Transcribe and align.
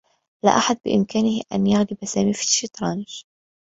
لا 0.43 0.57
أحد 0.57 0.77
بإمكانه 0.85 1.41
أن 1.53 1.67
يغلب 1.67 1.97
سامي 2.05 2.33
في 2.33 2.41
الشّطرنج. 2.41 3.23